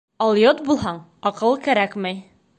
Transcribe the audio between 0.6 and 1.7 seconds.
булһаң, аҡыл